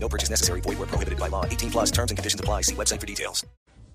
[0.00, 0.60] No purchase necessary.
[0.62, 1.44] Void where prohibited by law.
[1.44, 2.62] 18 plus terms and conditions apply.
[2.62, 3.46] See website for details.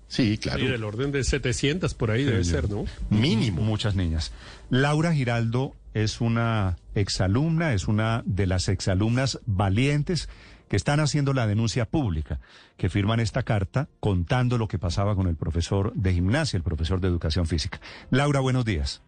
[0.06, 0.62] Sí, claro.
[0.62, 2.84] Y del orden de 700 por ahí debe ser, ¿no?
[3.10, 3.62] Mínimo.
[3.62, 4.32] Muchas niñas.
[4.70, 10.28] Laura Giraldo es una exalumna, es una de las exalumnas valientes
[10.68, 12.40] que están haciendo la denuncia pública,
[12.76, 17.00] que firman esta carta contando lo que pasaba con el profesor de gimnasia, el profesor
[17.00, 17.80] de educación física.
[18.10, 19.02] Laura, buenos días.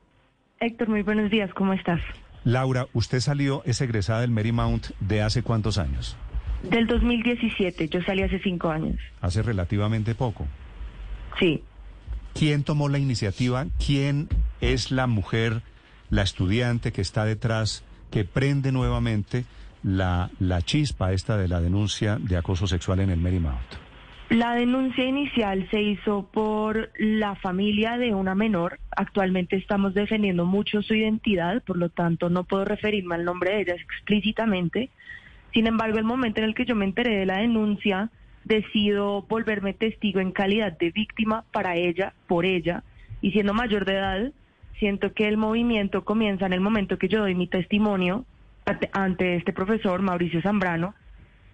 [0.60, 2.00] Héctor, muy buenos días, ¿cómo estás?
[2.44, 6.16] Laura, usted salió, es egresada del Marymount de hace cuántos años?
[6.70, 8.96] Del 2017, yo salí hace cinco años.
[9.20, 10.46] Hace relativamente poco.
[11.38, 11.62] Sí.
[12.34, 13.66] ¿Quién tomó la iniciativa?
[13.84, 14.28] ¿Quién
[14.60, 15.62] es la mujer,
[16.10, 19.44] la estudiante que está detrás, que prende nuevamente
[19.82, 23.86] la, la chispa esta de la denuncia de acoso sexual en el Marymount?
[24.28, 28.80] La denuncia inicial se hizo por la familia de una menor.
[28.96, 33.60] Actualmente estamos defendiendo mucho su identidad, por lo tanto no puedo referirme al nombre de
[33.60, 34.90] ella explícitamente.
[35.56, 38.10] Sin embargo, el momento en el que yo me enteré de la denuncia,
[38.44, 42.82] decido volverme testigo en calidad de víctima para ella, por ella,
[43.22, 44.32] y siendo mayor de edad,
[44.78, 48.26] siento que el movimiento comienza en el momento que yo doy mi testimonio
[48.92, 50.94] ante- este profesor, Mauricio Zambrano,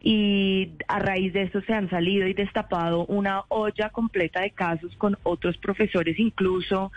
[0.03, 4.97] y a raíz de esto se han salido y destapado una olla completa de casos
[4.97, 6.91] con otros profesores, incluso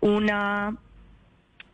[0.00, 0.76] una,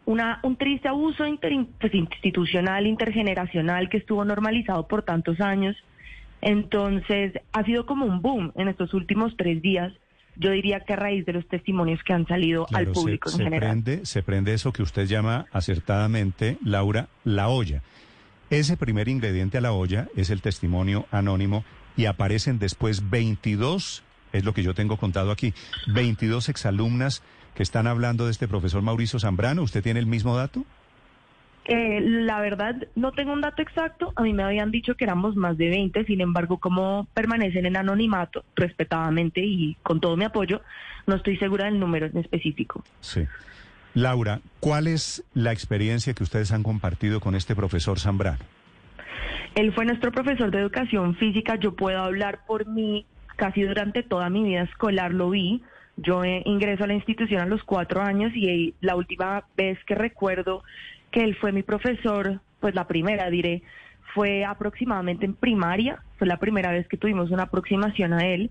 [0.07, 5.77] una un triste abuso inter- pues, institucional, intergeneracional que estuvo normalizado por tantos años.
[6.41, 9.93] Entonces, ha sido como un boom en estos últimos tres días.
[10.37, 13.39] Yo diría que a raíz de los testimonios que han salido al público se, en
[13.39, 13.71] se general.
[13.71, 17.83] prende, se prende eso que usted llama acertadamente, Laura, la olla.
[18.51, 21.64] Ese primer ingrediente a la olla es el testimonio anónimo
[21.97, 25.55] y aparecen después 22, es lo que yo tengo contado aquí,
[25.95, 27.23] 22 exalumnas
[27.55, 29.63] que están hablando de este profesor Mauricio Zambrano.
[29.63, 30.65] ¿Usted tiene el mismo dato?
[31.67, 34.13] Eh, la verdad, no tengo un dato exacto.
[34.17, 36.05] A mí me habían dicho que éramos más de 20.
[36.05, 40.61] Sin embargo, como permanecen en anonimato, respetadamente y con todo mi apoyo,
[41.07, 42.85] no estoy segura del número en específico.
[43.01, 43.27] Sí.
[43.95, 48.45] Laura, ¿cuál es la experiencia que ustedes han compartido con este profesor Zambrano?
[49.55, 51.57] Él fue nuestro profesor de educación física.
[51.57, 53.07] Yo puedo hablar por mí.
[53.37, 55.63] Casi durante toda mi vida escolar lo vi.
[55.97, 59.79] Yo eh, ingreso a la institución a los cuatro años y eh, la última vez
[59.85, 60.63] que recuerdo
[61.11, 63.63] que él fue mi profesor, pues la primera diré,
[64.15, 66.03] fue aproximadamente en primaria.
[66.19, 68.51] Fue la primera vez que tuvimos una aproximación a él.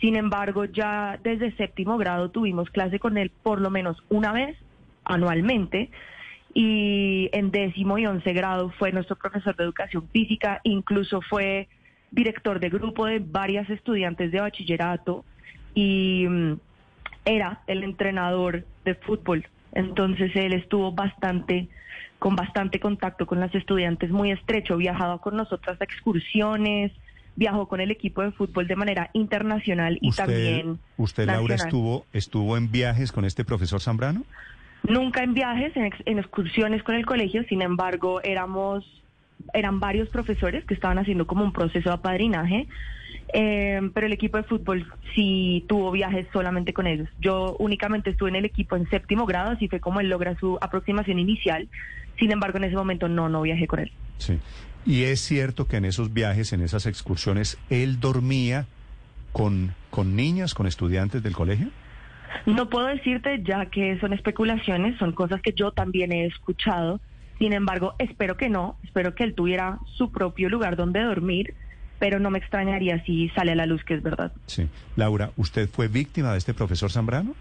[0.00, 4.56] Sin embargo, ya desde séptimo grado tuvimos clase con él por lo menos una vez
[5.04, 5.90] anualmente
[6.52, 11.68] y en décimo y once grado fue nuestro profesor de educación física, incluso fue
[12.12, 15.24] director de grupo de varias estudiantes de bachillerato
[15.74, 16.54] y mm,
[17.24, 19.46] era el entrenador de fútbol.
[19.72, 21.68] Entonces él estuvo bastante
[22.18, 26.90] con bastante contacto con las estudiantes, muy estrecho, viajaba con nosotras a excursiones,
[27.36, 32.06] viajó con el equipo de fútbol de manera internacional y ¿Usted, también usted Laura, estuvo,
[32.12, 34.22] estuvo en viajes con este profesor Zambrano?
[34.84, 38.84] Nunca en viajes, en, ex- en excursiones con el colegio, sin embargo, éramos,
[39.52, 42.66] eran varios profesores que estaban haciendo como un proceso de apadrinaje,
[43.32, 47.08] eh, pero el equipo de fútbol sí tuvo viajes solamente con ellos.
[47.20, 50.58] Yo únicamente estuve en el equipo en séptimo grado, así fue como él logra su
[50.60, 51.68] aproximación inicial,
[52.18, 53.92] sin embargo, en ese momento no, no viajé con él.
[54.18, 54.38] Sí.
[54.86, 58.66] Y es cierto que en esos viajes, en esas excursiones, él dormía
[59.32, 61.68] con, con niñas, con estudiantes del colegio.
[62.46, 67.00] No puedo decirte ya que son especulaciones, son cosas que yo también he escuchado.
[67.38, 71.54] Sin embargo, espero que no, espero que él tuviera su propio lugar donde dormir,
[71.98, 74.32] pero no me extrañaría si sale a la luz que es verdad.
[74.46, 74.68] Sí.
[74.96, 77.34] Laura, ¿usted fue víctima de este profesor Zambrano?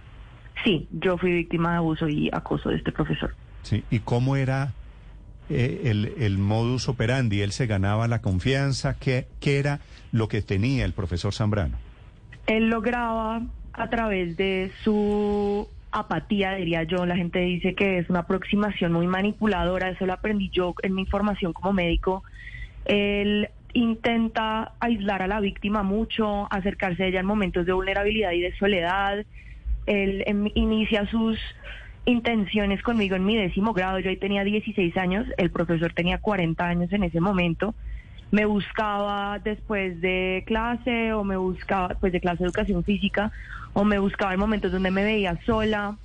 [0.63, 3.35] Sí, yo fui víctima de abuso y acoso de este profesor.
[3.63, 3.83] Sí.
[3.89, 4.73] ¿Y cómo era
[5.49, 7.41] eh, el, el modus operandi?
[7.41, 8.97] ¿Él se ganaba la confianza?
[8.99, 9.79] ¿Qué, ¿Qué era
[10.11, 11.77] lo que tenía el profesor Zambrano?
[12.47, 13.41] Él lograba
[13.73, 19.07] a través de su apatía, diría yo, la gente dice que es una aproximación muy
[19.07, 22.23] manipuladora, eso lo aprendí yo en mi formación como médico.
[22.85, 28.41] Él intenta aislar a la víctima mucho, acercarse a ella en momentos de vulnerabilidad y
[28.41, 29.25] de soledad.
[29.85, 31.39] Él em, inicia sus
[32.05, 36.67] intenciones conmigo en mi décimo grado, yo ahí tenía 16 años, el profesor tenía 40
[36.67, 37.73] años en ese momento
[38.33, 43.31] me buscaba después de clase o me buscaba, pues de clase de educación física,
[43.73, 45.97] o me buscaba en momentos donde me veía sola.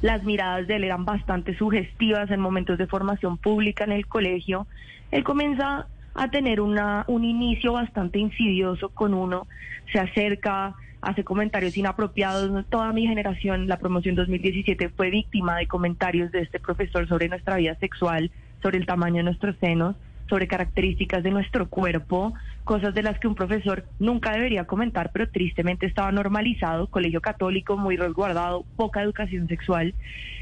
[0.00, 4.68] Las miradas de él eran bastante sugestivas en momentos de formación pública en el colegio.
[5.10, 9.48] Él comienza a tener una, un inicio bastante insidioso con uno,
[9.92, 12.64] se acerca, hace comentarios inapropiados.
[12.66, 17.56] Toda mi generación, la promoción 2017, fue víctima de comentarios de este profesor sobre nuestra
[17.56, 18.30] vida sexual,
[18.62, 19.96] sobre el tamaño de nuestros senos
[20.28, 22.34] sobre características de nuestro cuerpo,
[22.64, 27.76] cosas de las que un profesor nunca debería comentar, pero tristemente estaba normalizado, colegio católico
[27.76, 29.94] muy resguardado, poca educación sexual.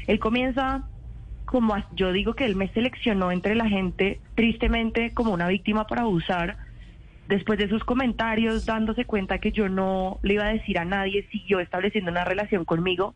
[0.07, 0.83] Él comienza
[1.45, 6.01] como yo digo que él me seleccionó entre la gente tristemente como una víctima para
[6.01, 6.57] abusar.
[7.27, 11.27] Después de sus comentarios, dándose cuenta que yo no le iba a decir a nadie,
[11.31, 13.15] siguió estableciendo una relación conmigo.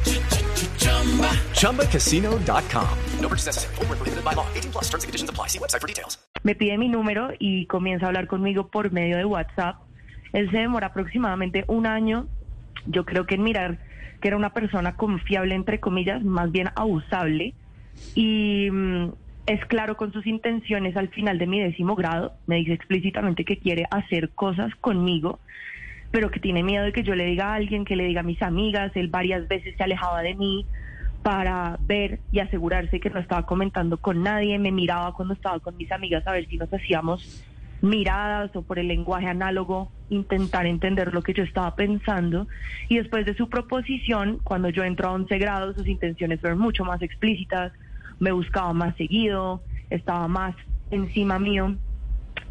[1.53, 2.87] ChumbaCasino.com.
[3.21, 3.75] No purchase necessary.
[3.75, 4.45] Full prohibited by law.
[4.53, 5.47] 18 plus terms and conditions apply.
[5.47, 6.17] See website for details.
[6.43, 9.75] Me pide mi número y comienza a hablar conmigo por medio de WhatsApp.
[10.33, 12.27] Él se demora aproximadamente un año,
[12.87, 13.77] yo creo que en mirar
[14.21, 17.53] que era una persona confiable, entre comillas, más bien abusable.
[18.15, 19.09] Y mm,
[19.47, 22.33] es claro con sus intenciones al final de mi décimo grado.
[22.47, 25.39] Me dice explícitamente que quiere hacer cosas conmigo,
[26.11, 28.23] pero que tiene miedo de que yo le diga a alguien, que le diga a
[28.23, 28.91] mis amigas.
[28.95, 30.65] Él varias veces se alejaba de mí
[31.23, 34.57] para ver y asegurarse que no estaba comentando con nadie.
[34.59, 37.43] Me miraba cuando estaba con mis amigas a ver si nos hacíamos
[37.81, 42.47] miradas o por el lenguaje análogo intentar entender lo que yo estaba pensando
[42.89, 46.85] y después de su proposición, cuando yo entro a 11 grados, sus intenciones fueron mucho
[46.85, 47.71] más explícitas,
[48.19, 50.55] me buscaba más seguido, estaba más
[50.91, 51.75] encima mío,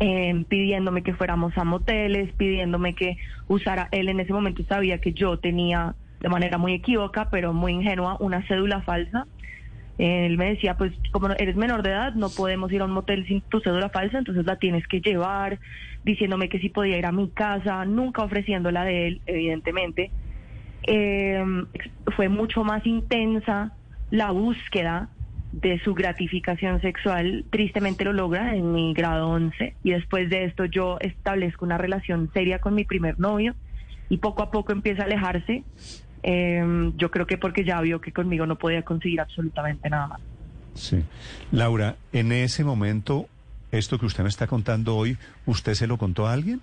[0.01, 5.13] eh, pidiéndome que fuéramos a moteles, pidiéndome que usara, él en ese momento sabía que
[5.13, 9.27] yo tenía de manera muy equívoca, pero muy ingenua, una cédula falsa
[10.01, 13.27] él me decía, pues como eres menor de edad, no podemos ir a un motel
[13.27, 15.59] sin tu cédula falsa, entonces la tienes que llevar,
[16.05, 20.11] diciéndome que si podía ir a mi casa, nunca ofreciéndola de él, evidentemente.
[20.85, 21.45] Eh,
[22.17, 23.75] fue mucho más intensa
[24.11, 25.11] la búsqueda
[25.53, 27.45] de su gratificación sexual.
[27.51, 32.31] Tristemente lo logra en mi grado 11 y después de esto yo establezco una relación
[32.33, 33.55] seria con mi primer novio
[34.09, 35.63] y poco a poco empieza a alejarse
[36.23, 40.21] eh, yo creo que porque ya vio que conmigo no podía conseguir absolutamente nada más.
[40.75, 41.03] Sí.
[41.53, 43.27] Laura, en ese momento,
[43.73, 46.61] esto que usted me está contando hoy, ¿usted se lo contó a alguien?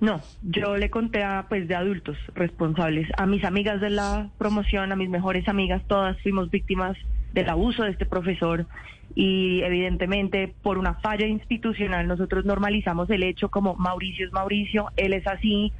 [0.00, 4.92] No, yo le conté a pues de adultos responsables, a mis amigas de la promoción,
[4.92, 6.96] a mis mejores amigas, todas fuimos víctimas
[7.34, 8.66] del abuso de este profesor
[9.14, 15.12] y evidentemente por una falla institucional nosotros normalizamos el hecho como Mauricio es Mauricio, él
[15.12, 15.72] es así,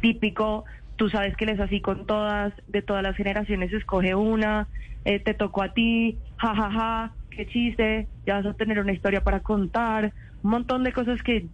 [0.00, 0.64] típico,
[0.96, 4.68] tú sabes que él es así con todas, de todas las generaciones escoge una,
[5.04, 8.92] eh, te tocó a ti, jajaja, ja, ja, qué chiste, ya vas a tener una
[8.92, 10.12] historia para contar,
[10.42, 11.46] un montón de cosas que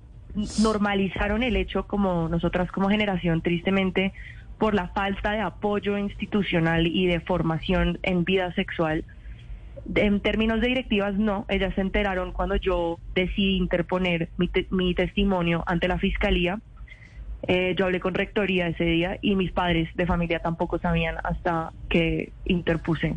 [0.63, 4.13] normalizaron el hecho como nosotras como generación, tristemente,
[4.59, 9.05] por la falta de apoyo institucional y de formación en vida sexual.
[9.97, 15.65] En términos de directivas, no, ellas se enteraron cuando yo decidí interponer mi, mi testimonio
[15.67, 16.61] ante la fiscalía
[17.49, 21.73] eh, yo hablé con rectoría ese día y mis padres de familia tampoco sabían hasta
[21.89, 23.17] que interpuse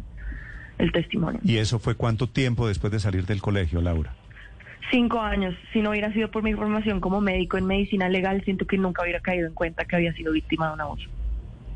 [0.77, 1.39] el testimonio.
[1.43, 4.13] ¿Y eso fue cuánto tiempo después de salir del colegio, Laura?
[4.91, 5.55] Cinco años.
[5.73, 9.03] Si no hubiera sido por mi formación como médico en medicina legal, siento que nunca
[9.03, 11.09] hubiera caído en cuenta que había sido víctima de un abuso.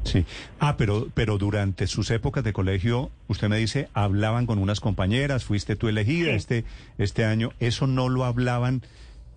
[0.04, 0.26] Sí.
[0.60, 5.44] Ah, pero, pero durante sus épocas de colegio, usted me dice, hablaban con unas compañeras,
[5.44, 6.66] fuiste tú elegida este,
[6.98, 7.52] este año.
[7.60, 8.82] ¿Eso no lo hablaban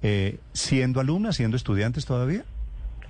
[0.03, 2.45] eh, siendo alumnas, siendo estudiantes todavía?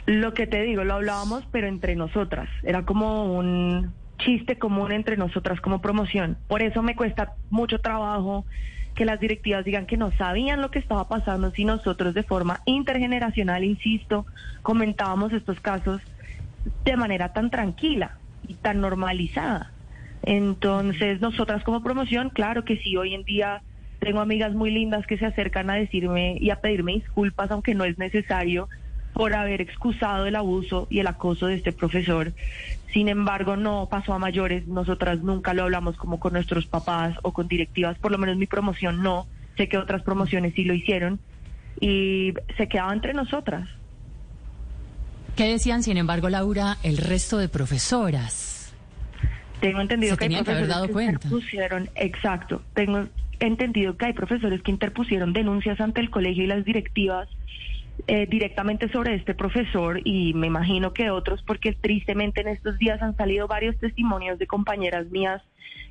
[0.06, 2.48] Lo que te digo, lo hablábamos, pero entre nosotras.
[2.62, 6.38] Era como un chiste común entre nosotras como promoción.
[6.48, 8.44] Por eso me cuesta mucho trabajo
[8.94, 12.60] que las directivas digan que no sabían lo que estaba pasando si nosotros de forma
[12.66, 14.26] intergeneracional, insisto,
[14.62, 16.00] comentábamos estos casos
[16.84, 19.72] de manera tan tranquila y tan normalizada.
[20.22, 23.62] Entonces, nosotras como promoción, claro que sí, hoy en día
[23.98, 27.84] tengo amigas muy lindas que se acercan a decirme y a pedirme disculpas, aunque no
[27.84, 28.68] es necesario,
[29.12, 32.32] por haber excusado el abuso y el acoso de este profesor.
[32.92, 34.66] Sin embargo, no pasó a mayores.
[34.66, 38.46] Nosotras nunca lo hablamos como con nuestros papás o con directivas, por lo menos mi
[38.46, 39.26] promoción no.
[39.56, 41.20] Sé que otras promociones sí lo hicieron
[41.80, 43.68] y se quedaba entre nosotras.
[45.36, 48.72] ¿Qué decían, sin embargo, Laura, el resto de profesoras?
[49.60, 51.26] Tengo entendido Se que hay tenían que haber profesores dado cuenta.
[51.26, 53.06] interpusieron, exacto, tengo
[53.40, 57.28] entendido que hay profesores que interpusieron denuncias ante el colegio y las directivas
[58.08, 63.00] eh, directamente sobre este profesor y me imagino que otros porque tristemente en estos días
[63.00, 65.40] han salido varios testimonios de compañeras mías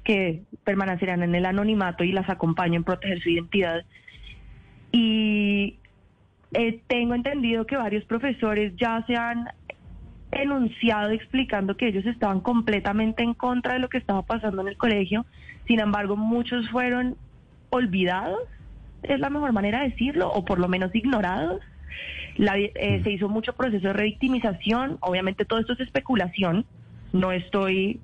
[0.04, 3.86] que permanecerán en el anonimato y las acompaño en proteger su identidad.
[4.92, 5.78] Y
[6.54, 9.48] eh, tengo entendido que varios profesores ya se han
[10.32, 14.78] enunciado explicando que ellos estaban completamente en contra de lo que estaba pasando en el
[14.78, 15.26] colegio.
[15.68, 17.16] Sin embargo, muchos fueron
[17.70, 18.42] olvidados,
[19.04, 21.62] es la mejor manera de decirlo, o por lo menos ignorados.
[22.38, 26.66] La- eh, Se hizo mucho proceso de revictimización, obviamente todo esto es especulación,
[27.14, 28.00] no estoy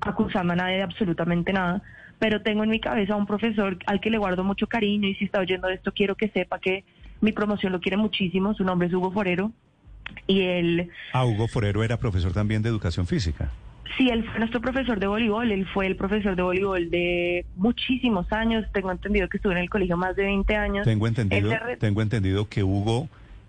[0.00, 1.82] acusando a nadie de absolutamente nada,
[2.18, 5.14] pero tengo en mi cabeza a un profesor al que le guardo mucho cariño y
[5.14, 6.84] si está oyendo esto quiero que sepa que
[7.20, 9.50] mi promoción lo quiere muchísimo, su nombre es Hugo Forero
[10.26, 13.50] y él Ah, Hugo Forero era profesor también de educación física.
[13.96, 18.30] Sí, él fue nuestro profesor de voleibol, él fue el profesor de voleibol de muchísimos
[18.32, 20.84] años, tengo entendido que estuvo en el colegio más de 20 años.
[20.84, 23.08] Tengo entendido, re- tengo entendido que Hugo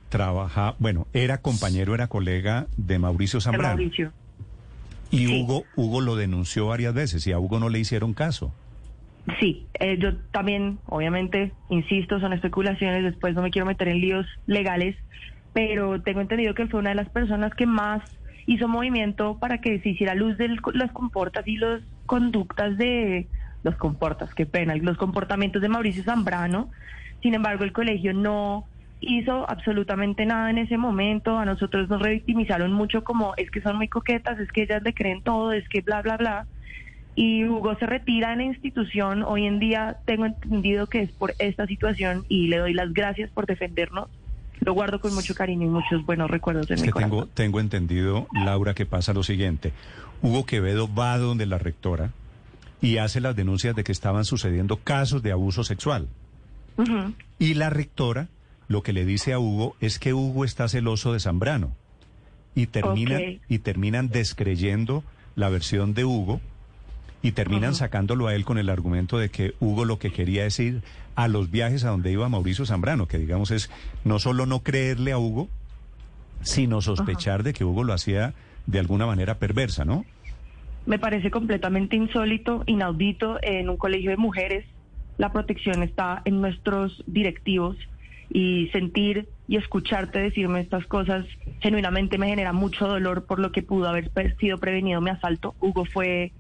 [0.10, 3.76] trabaja, bueno, era compañero, era colega de Mauricio Zambrano.
[3.76, 4.12] Mauricio.
[5.12, 5.42] Y Sí.
[5.42, 8.54] Hugo, Hugo lo denunció varias veces y a Hugo no le hicieron caso.
[9.40, 14.28] Sí, eh, yo también, obviamente, insisto, son especulaciones, después no me quiero meter en líos
[14.46, 14.96] legales,
[15.54, 18.04] pero tengo entendido que él fue una de las personas que más
[18.46, 23.28] hizo movimiento para que se hiciera luz de las comportas y las conductas de
[23.64, 26.70] los comportas, qué pena, los comportamientos de Mauricio Zambrano.
[27.24, 28.66] Sin embargo, el colegio no
[29.02, 31.38] hizo absolutamente nada en ese momento.
[31.38, 34.94] A nosotros nos revictimizaron mucho como es que son muy coquetas, es que ellas le
[34.94, 36.48] creen todo, es que bla, bla, bla
[37.18, 39.24] y Hugo se retira de la institución.
[39.24, 43.30] Hoy en día tengo entendido que es por esta situación y le doy las gracias
[43.32, 44.10] por defendernos.
[44.60, 47.12] Lo guardo con mucho cariño y muchos buenos recuerdos en Es mi que corazón.
[47.12, 49.72] tengo, tengo entendido, Laura, que pasa lo siguiente.
[50.22, 52.12] Hugo Quevedo va donde la rectora
[52.82, 56.08] y hace las denuncias de que estaban sucediendo casos de abuso sexual.
[57.40, 58.28] Y la rectora
[58.68, 61.72] lo que le dice a Hugo es que Hugo está celoso de Zambrano.
[62.56, 65.04] Y terminan, y terminan descreyendo
[65.36, 66.40] la versión de Hugo
[67.22, 70.60] y terminan sacándolo a él con el argumento de que Hugo lo que quería es
[70.60, 70.84] ir
[71.16, 73.72] a los viajes a donde iba Mauricio Zambrano, que digamos es
[74.04, 75.50] no solo no creerle a Hugo,
[76.42, 78.36] sino sospechar de que Hugo lo hacía
[78.68, 80.06] de alguna manera perversa, ¿no?
[80.86, 84.66] Me parece completamente insólito, inaudito en un colegio de mujeres.
[85.18, 87.76] La protección está en nuestros directivos
[88.30, 91.26] y sentir y escucharte decirme estas cosas
[91.62, 95.56] genuinamente me genera mucho dolor por lo que pudo haber sido prevenido mi asalto.
[95.60, 96.32] Hugo fue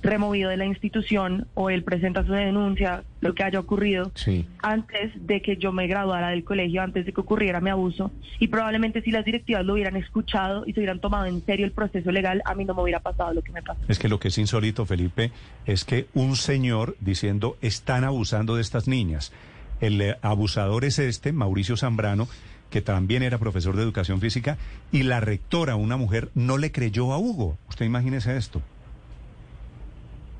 [0.00, 4.46] removido de la institución o él presenta su denuncia, lo que haya ocurrido Sí.
[4.62, 8.12] antes de que yo me graduara del colegio, antes de que ocurriera mi abuso.
[8.38, 11.72] Y probablemente si las directivas lo hubieran escuchado y se hubieran tomado en serio el
[11.72, 13.80] proceso legal, a mí no me hubiera pasado lo que me pasó.
[13.88, 15.32] Es que lo que es insólito, Felipe,
[15.66, 19.32] es que un señor diciendo están abusando de estas niñas.
[19.80, 22.28] El eh, abusador es este, Mauricio Zambrano,
[22.70, 24.58] que también era profesor de educación física,
[24.92, 27.58] y la rectora, una mujer, no le creyó a Hugo.
[27.68, 28.60] Usted imagínese esto.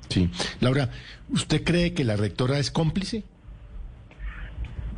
[0.08, 0.30] Sí.
[0.60, 0.90] Laura,
[1.30, 3.24] ¿usted cree que la rectora es cómplice?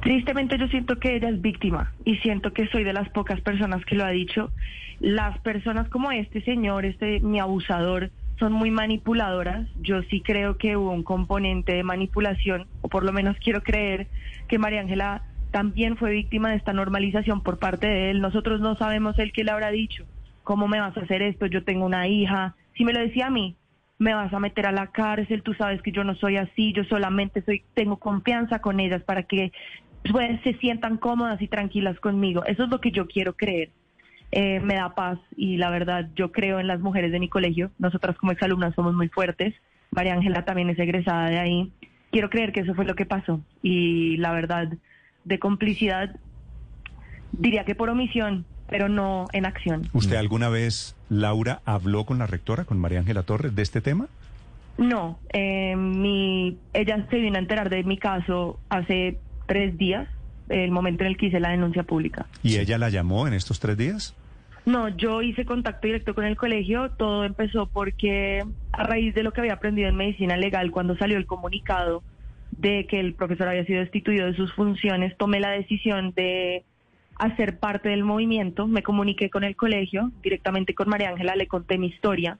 [0.03, 3.85] Tristemente yo siento que ella es víctima y siento que soy de las pocas personas
[3.85, 4.51] que lo ha dicho.
[4.99, 9.69] Las personas como este señor, este mi abusador, son muy manipuladoras.
[9.81, 14.09] Yo sí creo que hubo un componente de manipulación, o por lo menos quiero creer
[14.49, 18.21] que María Ángela también fue víctima de esta normalización por parte de él.
[18.21, 20.05] Nosotros no sabemos él qué le habrá dicho.
[20.43, 21.47] ¿Cómo me vas a hacer esto?
[21.47, 22.57] Yo tengo una hija.
[22.77, 23.57] Si me lo decía a mí,
[23.99, 26.85] me vas a meter a la cárcel, tú sabes que yo no soy así, yo
[26.85, 29.53] solamente soy, tengo confianza con ellas para que
[30.11, 32.43] pues, se sientan cómodas y tranquilas conmigo.
[32.47, 33.71] Eso es lo que yo quiero creer.
[34.33, 37.71] Eh, me da paz y la verdad yo creo en las mujeres de mi colegio.
[37.79, 39.55] Nosotras como exalumnas somos muy fuertes.
[39.91, 41.73] María Ángela también es egresada de ahí.
[42.13, 44.69] Quiero creer que eso fue lo que pasó y la verdad
[45.25, 46.17] de complicidad
[47.33, 49.89] diría que por omisión, pero no en acción.
[49.93, 54.09] ¿Usted alguna vez, Laura, habló con la rectora, con María Ángela Torres, de este tema?
[54.79, 60.09] No, eh, mi, ella se vino a enterar de mi caso hace tres días,
[60.51, 62.27] el momento en el que hice la denuncia pública.
[62.43, 64.15] ¿Y ella la llamó en estos tres días?
[64.67, 66.91] No, yo hice contacto directo con el colegio.
[66.91, 71.17] Todo empezó porque a raíz de lo que había aprendido en medicina legal, cuando salió
[71.17, 72.03] el comunicado
[72.51, 76.65] de que el profesor había sido destituido de sus funciones, tomé la decisión de
[77.17, 78.67] hacer parte del movimiento.
[78.67, 82.39] Me comuniqué con el colegio, directamente con María Ángela, le conté mi historia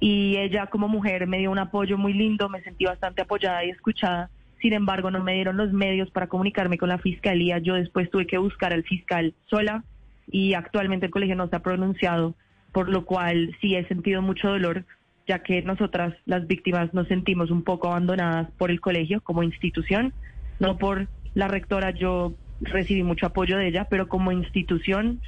[0.00, 3.70] y ella como mujer me dio un apoyo muy lindo, me sentí bastante apoyada y
[3.70, 4.30] escuchada.
[4.60, 7.58] Sin embargo, no me dieron los medios para comunicarme con la fiscalía.
[7.58, 9.84] Yo después tuve que buscar al fiscal sola
[10.30, 12.34] y actualmente el colegio no se ha pronunciado,
[12.72, 14.84] por lo cual sí he sentido mucho dolor,
[15.26, 20.12] ya que nosotras, las víctimas, nos sentimos un poco abandonadas por el colegio como institución,
[20.58, 25.20] no por la rectora, yo recibí mucho apoyo de ella, pero como institución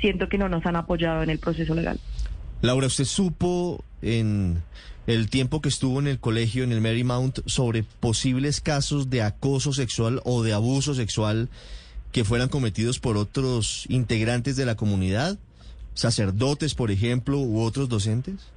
[0.00, 1.98] siento que no nos han apoyado en el proceso legal.
[2.62, 4.62] Laura, ¿usted supo en
[5.06, 9.72] el tiempo que estuvo en el colegio, en el Marymount, sobre posibles casos de acoso
[9.72, 11.48] sexual o de abuso sexual
[12.12, 15.38] que fueran cometidos por otros integrantes de la comunidad?
[15.94, 18.50] ¿Sacerdotes, por ejemplo, u otros docentes?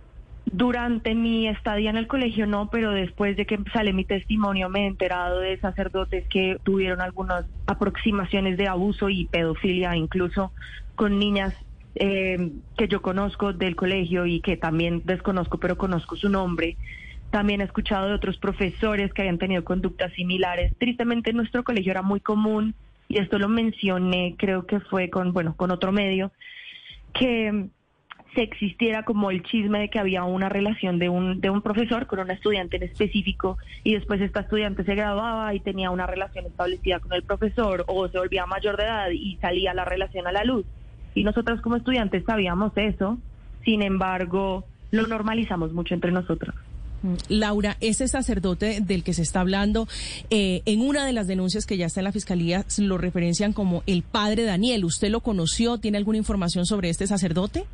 [0.51, 4.86] Durante mi estadía en el colegio no, pero después de que sale mi testimonio me
[4.86, 10.51] he enterado de sacerdotes que tuvieron algunas aproximaciones de abuso y pedofilia, incluso
[10.96, 11.53] con niñas
[11.96, 16.77] eh, que yo conozco del colegio y que también desconozco, pero conozco su nombre.
[17.31, 20.74] También he escuchado de otros profesores que habían tenido conductas similares.
[20.77, 22.75] Tristemente en nuestro colegio era muy común,
[23.08, 26.31] y esto lo mencioné, creo que fue con, bueno, con otro medio,
[27.13, 27.69] que
[28.36, 32.05] se existiera como el chisme de que había una relación de un, de un profesor
[32.05, 36.46] con una estudiante en específico y después esta estudiante se graduaba y tenía una relación
[36.46, 40.31] establecida con el profesor o se volvía mayor de edad y salía la relación a
[40.31, 40.65] la luz
[41.16, 43.18] y nosotros como estudiantes sabíamos eso,
[43.63, 46.56] sin embargo, lo normalizamos mucho entre nosotros.
[47.01, 49.88] Mm, Laura, ese sacerdote del que se está hablando,
[50.30, 53.84] eh, en una de las denuncias que ya está en la fiscalía, lo referencian como
[53.88, 54.86] el padre Daniel.
[54.86, 55.78] ¿Usted lo conoció?
[55.78, 57.66] ¿Tiene alguna información sobre este sacerdote?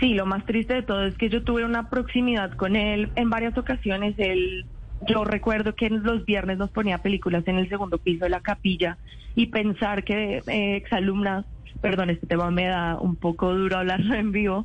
[0.00, 3.28] Sí, lo más triste de todo es que yo tuve una proximidad con él en
[3.28, 4.14] varias ocasiones.
[4.18, 4.64] Él,
[5.06, 8.96] yo recuerdo que los viernes nos ponía películas en el segundo piso de la capilla
[9.34, 11.44] y pensar que eh, exalumnas
[11.80, 14.64] perdón, este tema me da un poco duro hablarlo en vivo,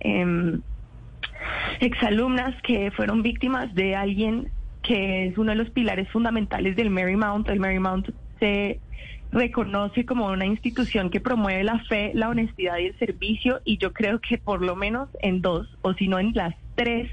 [0.00, 0.58] eh,
[1.80, 4.50] exalumnas que fueron víctimas de alguien
[4.82, 7.48] que es uno de los pilares fundamentales del Marymount.
[7.48, 8.08] El Marymount
[8.38, 8.78] se
[9.32, 13.92] reconoce como una institución que promueve la fe, la honestidad y el servicio y yo
[13.92, 17.10] creo que por lo menos en dos o si no en las tres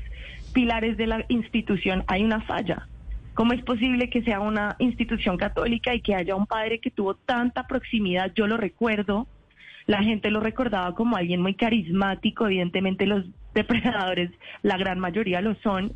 [0.53, 2.87] pilares de la institución hay una falla.
[3.33, 7.15] ¿Cómo es posible que sea una institución católica y que haya un padre que tuvo
[7.15, 8.31] tanta proximidad?
[8.35, 9.27] Yo lo recuerdo,
[9.85, 15.55] la gente lo recordaba como alguien muy carismático, evidentemente los depredadores, la gran mayoría lo
[15.55, 15.93] son,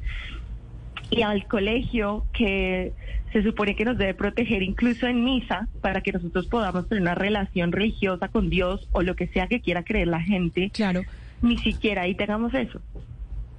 [1.10, 2.94] y al colegio que
[3.32, 7.16] se supone que nos debe proteger incluso en misa para que nosotros podamos tener una
[7.16, 10.70] relación religiosa con Dios o lo que sea que quiera creer la gente.
[10.74, 11.02] Claro.
[11.42, 12.82] Ni siquiera ahí tengamos eso.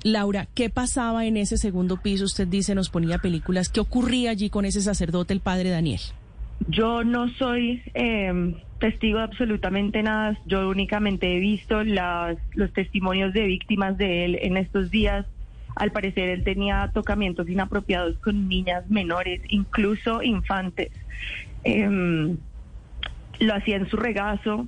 [0.02, 2.24] Laura, ¿qué pasaba en ese segundo piso?
[2.24, 3.68] Usted dice, nos ponía películas.
[3.68, 6.00] ¿Qué ocurría allí con ese sacerdote, el padre Daniel?
[6.68, 10.38] Yo no soy eh, testigo de absolutamente nada.
[10.46, 15.26] Yo únicamente he visto las, los testimonios de víctimas de él en estos días.
[15.76, 20.90] Al parecer él tenía tocamientos inapropiados con niñas menores, incluso infantes.
[21.64, 22.36] Em,
[23.38, 24.66] lo hacía en su regazo.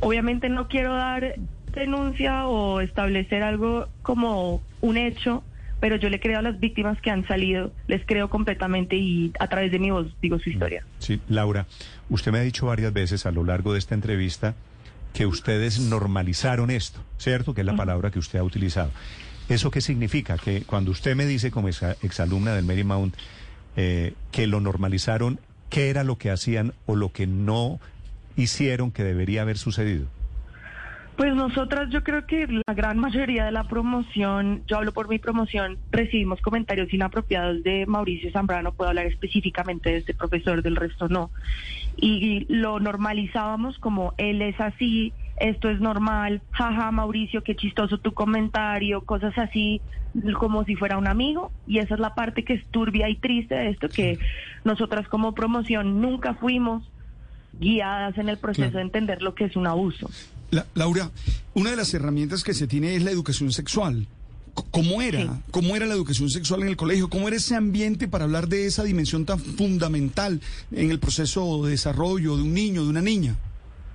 [0.00, 1.36] Obviamente no quiero dar
[1.72, 5.42] denuncia o establecer algo como un hecho,
[5.80, 9.48] pero yo le creo a las víctimas que han salido, les creo completamente y a
[9.48, 10.84] través de mi voz digo su historia.
[10.98, 11.66] Sí, Laura,
[12.10, 14.54] usted me ha dicho varias veces a lo largo de esta entrevista
[15.12, 17.54] que ustedes normalizaron esto, ¿cierto?
[17.54, 18.90] Que es la palabra que usted ha utilizado.
[19.48, 20.36] ¿Eso qué significa?
[20.36, 23.14] Que cuando usted me dice como exalumna del Marymount
[23.76, 27.80] eh, que lo normalizaron, ¿qué era lo que hacían o lo que no
[28.36, 30.06] hicieron que debería haber sucedido?
[31.18, 35.18] Pues nosotras yo creo que la gran mayoría de la promoción, yo hablo por mi
[35.18, 41.08] promoción, recibimos comentarios inapropiados de Mauricio Zambrano, puedo hablar específicamente de este profesor, del resto
[41.08, 41.32] no.
[41.96, 48.14] Y lo normalizábamos como él es así, esto es normal, jaja Mauricio, qué chistoso tu
[48.14, 49.80] comentario, cosas así,
[50.38, 51.50] como si fuera un amigo.
[51.66, 54.20] Y esa es la parte que es turbia y triste de esto, que
[54.62, 56.88] nosotras como promoción nunca fuimos
[57.58, 60.08] guiadas en el proceso de entender lo que es un abuso.
[60.74, 61.10] Laura,
[61.54, 64.06] una de las herramientas que se tiene es la educación sexual.
[64.70, 65.38] ¿Cómo era?
[65.50, 67.08] ¿Cómo era la educación sexual en el colegio?
[67.08, 70.40] ¿Cómo era ese ambiente para hablar de esa dimensión tan fundamental
[70.72, 73.36] en el proceso de desarrollo de un niño, de una niña?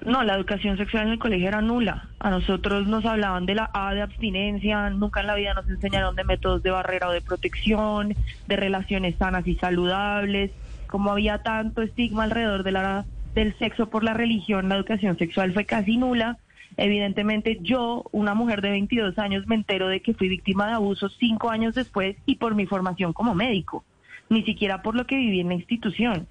[0.06, 2.10] No, la educación sexual en el colegio era nula.
[2.20, 6.16] A nosotros nos hablaban de la A de abstinencia, nunca en la vida nos enseñaron
[6.16, 8.14] de métodos de barrera o de protección,
[8.48, 10.52] de relaciones sanas y saludables.
[10.88, 15.54] Como había tanto estigma alrededor de la, del sexo por la religión, la educación sexual
[15.54, 16.38] fue casi nula
[16.78, 21.10] Evidentemente yo, una mujer de 22 años, me entero de que fui víctima de abuso
[21.10, 23.84] cinco años después y por mi formación como médico,
[24.30, 26.28] ni siquiera por lo que viví en la institución.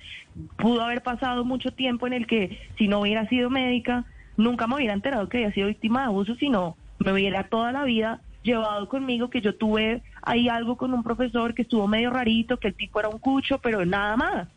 [0.56, 4.04] Pudo haber pasado mucho tiempo en el que si no hubiera sido médica,
[4.36, 7.84] nunca me hubiera enterado que había sido víctima de abuso, sino me hubiera toda la
[7.84, 12.56] vida llevado conmigo que yo tuve ahí algo con un profesor que estuvo medio rarito,
[12.56, 14.48] que el tipo era un cucho, pero nada más.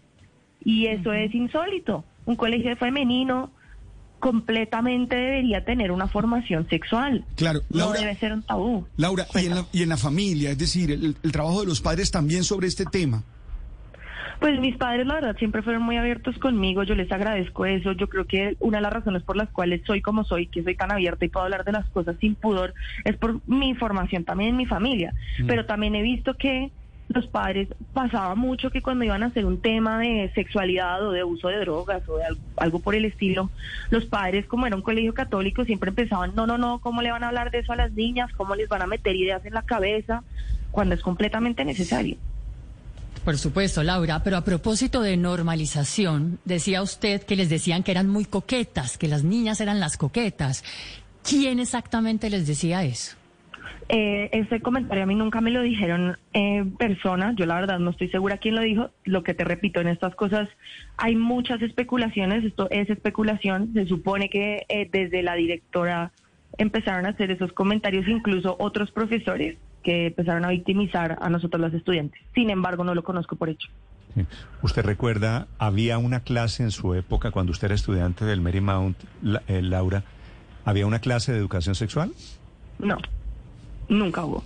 [0.64, 2.04] Y eso es insólito.
[2.26, 3.52] Un colegio femenino
[4.20, 7.24] completamente debería tener una formación sexual.
[7.36, 8.88] Claro, no Laura- debe ser un tabú.
[8.98, 11.82] Laura, y en, la, y en la familia, es decir, el, el trabajo de los
[11.82, 13.24] padres también sobre este tema.
[14.40, 16.84] Pues mis padres, la verdad, siempre fueron muy abiertos conmigo.
[16.84, 17.94] Yo les agradezco eso.
[17.94, 20.76] Yo creo que una de las razones por las cuales soy como soy, que soy
[20.76, 22.74] tan abierta y puedo hablar de las cosas sin pudor,
[23.06, 25.14] es por mi formación también en mi familia.
[25.40, 25.48] Mm.
[25.48, 26.72] Pero también he visto que
[27.10, 31.24] los padres pasaba mucho que cuando iban a hacer un tema de sexualidad o de
[31.24, 33.52] uso de drogas o de algo, algo por el estilo,
[33.90, 37.24] los padres, como era un colegio católico, siempre empezaban, no, no, no, ¿cómo le van
[37.24, 38.32] a hablar de eso a las niñas?
[38.36, 40.24] ¿Cómo les van a meter ideas en la cabeza?
[40.72, 42.18] Cuando es completamente necesario.
[43.24, 48.08] Por supuesto, Laura, pero a propósito de normalización, decía usted que les decían que eran
[48.08, 50.64] muy coquetas, que las niñas eran las coquetas.
[51.24, 53.16] ¿Quién exactamente les decía eso?
[53.90, 57.34] Eh, ese comentario a mí nunca me lo dijeron en persona.
[57.36, 58.90] Yo la verdad no estoy segura quién lo dijo.
[59.04, 60.50] Lo que te repito, en estas cosas
[60.98, 62.44] hay muchas especulaciones.
[62.44, 63.72] Esto es especulación.
[63.74, 66.12] Se supone que eh, desde la directora
[66.58, 71.74] empezaron a hacer esos comentarios, incluso otros profesores que empezaron a victimizar a nosotros los
[71.74, 72.20] estudiantes.
[72.34, 73.70] Sin embargo, no lo conozco por hecho.
[74.16, 74.26] Sí.
[74.62, 79.44] ¿Usted recuerda, había una clase en su época, cuando usted era estudiante del Marymount, la-
[79.48, 80.04] eh, Laura,
[80.64, 82.14] había una clase de educación sexual?
[82.80, 82.98] No,
[83.90, 84.44] nunca hubo.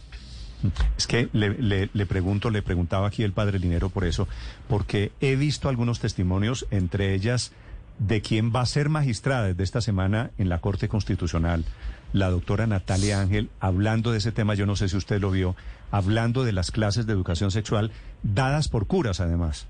[0.98, 4.28] Es que le, le- le pregunto, le preguntaba aquí el padre Linero por eso,
[4.68, 7.54] porque he visto algunos testimonios, entre ellas
[7.98, 11.64] de quien va a ser magistrada desde esta semana en la Corte Constitucional,
[12.12, 15.56] la doctora Natalia Ángel, hablando de ese tema, yo no sé si usted lo vio,
[15.92, 17.92] hablando de las clases de educación sexual
[18.24, 19.68] dadas por curas además.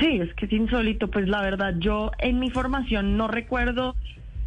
[0.00, 1.08] Sí, es que es insólito.
[1.08, 3.94] Pues la verdad, yo en mi formación no recuerdo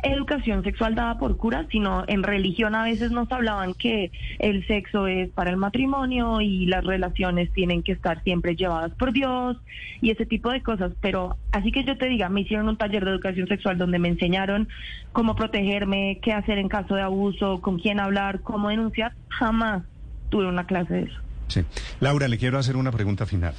[0.03, 5.07] educación sexual dada por curas, sino en religión a veces nos hablaban que el sexo
[5.07, 9.57] es para el matrimonio y las relaciones tienen que estar siempre llevadas por Dios
[10.01, 10.93] y ese tipo de cosas.
[11.01, 14.09] Pero así que yo te diga, me hicieron un taller de educación sexual donde me
[14.09, 14.67] enseñaron
[15.13, 19.13] cómo protegerme, qué hacer en caso de abuso, con quién hablar, cómo denunciar.
[19.29, 19.83] Jamás
[20.29, 21.19] tuve una clase de eso.
[21.47, 21.61] Sí.
[21.99, 23.53] Laura, le quiero hacer una pregunta final.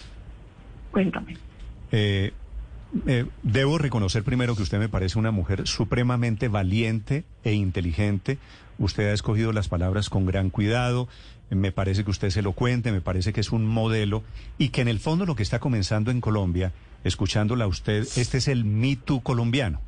[0.90, 1.37] Cuéntame.
[1.90, 2.33] Eh,
[3.07, 8.38] eh, debo reconocer primero que usted me parece una mujer supremamente valiente e inteligente.
[8.79, 11.09] Usted ha escogido las palabras con gran cuidado.
[11.51, 14.22] Me parece que usted es elocuente, me parece que es un modelo
[14.59, 16.72] y que en el fondo lo que está comenzando en Colombia,
[17.05, 19.81] escuchándola a usted, este es el Me Too colombiano.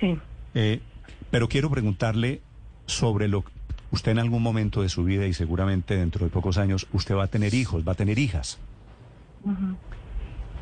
[0.00, 0.18] Sí.
[0.54, 0.80] Eh,
[1.30, 2.42] pero quiero preguntarle
[2.86, 3.44] sobre lo
[3.90, 7.24] usted en algún momento de su vida y seguramente dentro de pocos años usted va
[7.24, 8.58] a tener hijos, va a tener hijas.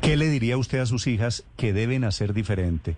[0.05, 2.95] ¿Qué le diría usted a sus hijas que deben hacer diferente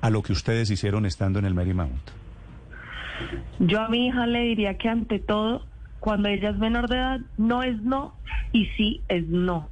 [0.00, 2.10] a lo que ustedes hicieron estando en el Marymount?
[3.58, 5.66] Yo a mi hija le diría que ante todo,
[6.00, 8.14] cuando ella es menor de edad, no es no
[8.52, 9.68] y sí es no.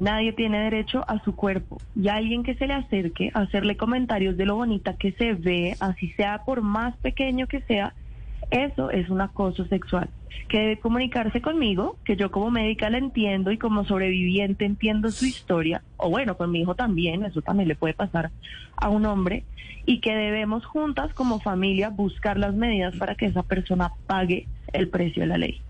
[0.00, 4.36] Nadie tiene derecho a su cuerpo y alguien que se le acerque a hacerle comentarios
[4.36, 7.94] de lo bonita que se ve, así sea por más pequeño que sea,
[8.50, 10.08] eso es un acoso sexual.
[10.48, 15.26] Que debe comunicarse conmigo, que yo como médica la entiendo y como sobreviviente entiendo su
[15.26, 18.30] historia, o bueno, con mi hijo también, eso también le puede pasar
[18.76, 19.44] a un hombre,
[19.84, 24.88] y que debemos juntas como familia buscar las medidas para que esa persona pague el
[24.88, 25.60] precio de la ley.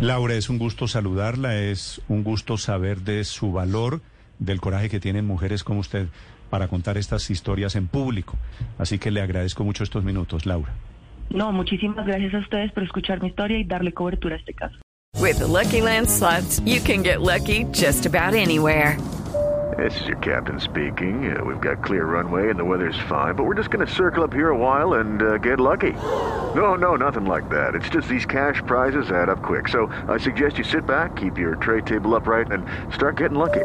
[0.00, 4.02] Laura, es un gusto saludarla, es un gusto saber de su valor,
[4.38, 6.08] del coraje que tienen mujeres como usted
[6.50, 8.36] para contar estas historias en público.
[8.78, 10.72] Así que le agradezco mucho estos minutos, Laura.
[11.30, 14.76] No, muchísimas gracias a ustedes por escuchar mi historia y darle cobertura a este caso.
[15.20, 18.98] With the Lucky Land slots, you can get lucky just about anywhere.
[19.78, 21.36] This is your captain speaking.
[21.36, 24.22] Uh, we've got clear runway and the weather's fine, but we're just going to circle
[24.22, 25.92] up here a while and uh, get lucky.
[26.54, 27.74] No, no, nothing like that.
[27.74, 29.68] It's just these cash prizes add up quick.
[29.68, 33.64] So I suggest you sit back, keep your tray table upright, and start getting lucky.